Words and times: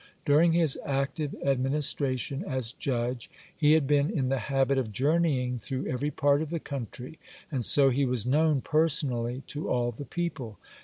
During 0.25 0.53
his 0.53 0.79
active 0.83 1.35
administration 1.45 2.43
as 2.43 2.73
judge, 2.73 3.29
he 3.55 3.73
had 3.73 3.85
been 3.85 4.09
in 4.09 4.29
the 4.29 4.39
habit 4.49 4.79
of 4.79 4.91
journeying 4.91 5.59
through 5.59 5.85
every 5.85 6.09
part 6.09 6.41
of 6.41 6.49
the 6.49 6.59
country, 6.59 7.19
and 7.51 7.63
so 7.63 7.91
he 7.91 8.03
was 8.07 8.25
known 8.25 8.61
personally 8.61 9.43
to 9.45 9.69
all 9.69 9.91
the 9.91 10.03
people. 10.05 10.57